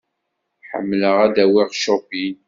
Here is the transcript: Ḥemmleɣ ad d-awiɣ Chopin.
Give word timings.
Ḥemmleɣ 0.69 1.15
ad 1.25 1.31
d-awiɣ 1.35 1.69
Chopin. 1.81 2.35